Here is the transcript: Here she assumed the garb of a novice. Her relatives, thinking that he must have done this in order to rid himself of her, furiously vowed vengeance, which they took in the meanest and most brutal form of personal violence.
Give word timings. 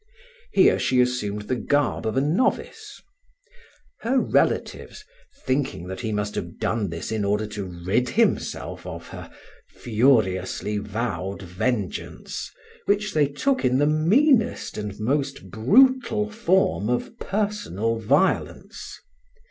Here 0.51 0.79
she 0.79 0.99
assumed 0.99 1.43
the 1.43 1.55
garb 1.55 2.07
of 2.07 2.17
a 2.17 2.21
novice. 2.21 3.03
Her 3.99 4.17
relatives, 4.19 5.05
thinking 5.45 5.85
that 5.89 5.99
he 5.99 6.11
must 6.11 6.33
have 6.33 6.57
done 6.57 6.89
this 6.89 7.11
in 7.11 7.23
order 7.23 7.45
to 7.45 7.65
rid 7.65 8.09
himself 8.09 8.87
of 8.87 9.09
her, 9.09 9.29
furiously 9.69 10.79
vowed 10.79 11.43
vengeance, 11.43 12.49
which 12.87 13.13
they 13.13 13.27
took 13.27 13.63
in 13.63 13.77
the 13.77 13.85
meanest 13.85 14.75
and 14.75 14.99
most 14.99 15.51
brutal 15.51 16.31
form 16.31 16.89
of 16.89 17.15
personal 17.19 17.97
violence. 17.99 18.97